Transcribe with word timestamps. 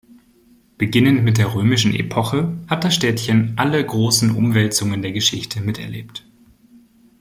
Beginnend 0.79 1.23
mit 1.23 1.37
der 1.37 1.53
römischen 1.53 1.93
Epoche 1.93 2.57
hat 2.67 2.83
das 2.83 2.95
Städtchen 2.95 3.53
alle 3.55 3.85
großen 3.85 4.35
Umwälzungen 4.35 5.03
der 5.03 5.11
Geschichte 5.11 5.61
miterlebt. 5.61 6.25